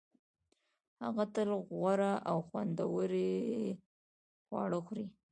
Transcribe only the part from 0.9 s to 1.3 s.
هغه